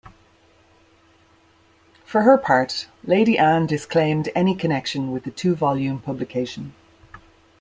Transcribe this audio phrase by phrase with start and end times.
[2.05, 6.73] For her part, Lady Anne disclaimed any connection with the two volume publication.